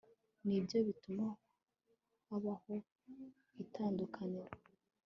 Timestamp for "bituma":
0.87-1.25